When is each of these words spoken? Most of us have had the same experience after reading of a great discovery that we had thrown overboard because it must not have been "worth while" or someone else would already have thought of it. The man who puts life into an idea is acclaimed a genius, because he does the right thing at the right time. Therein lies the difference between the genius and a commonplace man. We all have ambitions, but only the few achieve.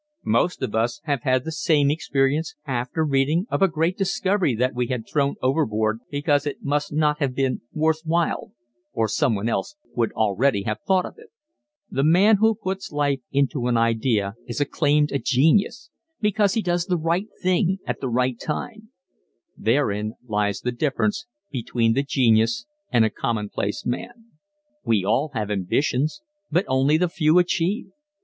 Most 0.25 0.63
of 0.63 0.73
us 0.73 0.99
have 1.03 1.21
had 1.21 1.45
the 1.45 1.51
same 1.51 1.91
experience 1.91 2.55
after 2.65 3.05
reading 3.05 3.45
of 3.51 3.61
a 3.61 3.67
great 3.67 3.99
discovery 3.99 4.55
that 4.55 4.73
we 4.73 4.87
had 4.87 5.07
thrown 5.07 5.35
overboard 5.43 5.99
because 6.09 6.47
it 6.47 6.63
must 6.63 6.91
not 6.91 7.19
have 7.19 7.35
been 7.35 7.61
"worth 7.71 8.01
while" 8.03 8.51
or 8.93 9.07
someone 9.07 9.47
else 9.47 9.75
would 9.95 10.11
already 10.13 10.63
have 10.63 10.79
thought 10.87 11.05
of 11.05 11.19
it. 11.19 11.27
The 11.91 12.03
man 12.03 12.37
who 12.37 12.55
puts 12.55 12.91
life 12.91 13.19
into 13.31 13.67
an 13.67 13.77
idea 13.77 14.33
is 14.47 14.59
acclaimed 14.59 15.11
a 15.11 15.19
genius, 15.19 15.91
because 16.19 16.55
he 16.55 16.63
does 16.63 16.87
the 16.87 16.97
right 16.97 17.27
thing 17.39 17.77
at 17.85 18.01
the 18.01 18.09
right 18.09 18.39
time. 18.39 18.89
Therein 19.55 20.15
lies 20.25 20.61
the 20.61 20.71
difference 20.71 21.27
between 21.51 21.93
the 21.93 22.01
genius 22.01 22.65
and 22.91 23.05
a 23.05 23.11
commonplace 23.11 23.85
man. 23.85 24.31
We 24.83 25.05
all 25.05 25.29
have 25.35 25.51
ambitions, 25.51 26.21
but 26.49 26.65
only 26.67 26.97
the 26.97 27.07
few 27.07 27.37
achieve. 27.37 27.91